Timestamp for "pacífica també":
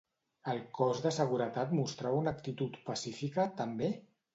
2.93-3.97